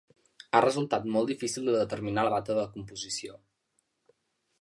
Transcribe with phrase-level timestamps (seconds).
[0.51, 3.37] Ha resultat molt difícil de determinar la data de composició.